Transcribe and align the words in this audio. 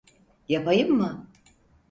Yapayım 0.49 0.93
mı? 0.97 1.27